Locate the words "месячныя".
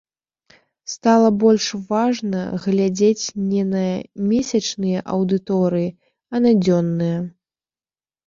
4.31-4.99